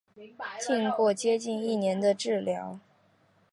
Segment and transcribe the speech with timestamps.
[0.59, 2.79] 经过接近一年的治疗